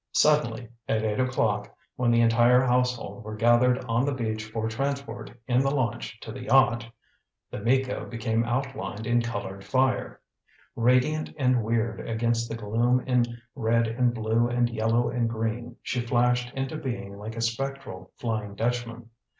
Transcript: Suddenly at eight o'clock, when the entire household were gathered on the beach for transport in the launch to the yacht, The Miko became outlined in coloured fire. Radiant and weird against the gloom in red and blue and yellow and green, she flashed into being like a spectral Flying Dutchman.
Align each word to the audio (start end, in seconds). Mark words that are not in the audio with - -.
Suddenly 0.13 0.69
at 0.87 1.03
eight 1.05 1.19
o'clock, 1.19 1.77
when 1.95 2.09
the 2.09 2.21
entire 2.21 2.61
household 2.61 3.23
were 3.23 3.35
gathered 3.35 3.77
on 3.85 4.03
the 4.03 4.11
beach 4.13 4.43
for 4.45 4.67
transport 4.67 5.31
in 5.45 5.61
the 5.61 5.69
launch 5.69 6.19
to 6.21 6.31
the 6.31 6.45
yacht, 6.45 6.87
The 7.51 7.59
Miko 7.59 8.07
became 8.07 8.43
outlined 8.43 9.05
in 9.05 9.21
coloured 9.21 9.63
fire. 9.63 10.19
Radiant 10.75 11.31
and 11.37 11.63
weird 11.63 11.99
against 11.99 12.49
the 12.49 12.55
gloom 12.55 13.01
in 13.01 13.25
red 13.53 13.85
and 13.85 14.11
blue 14.11 14.47
and 14.49 14.71
yellow 14.71 15.07
and 15.09 15.29
green, 15.29 15.75
she 15.83 16.01
flashed 16.01 16.51
into 16.55 16.77
being 16.77 17.19
like 17.19 17.35
a 17.37 17.41
spectral 17.41 18.11
Flying 18.17 18.55
Dutchman. 18.55 19.11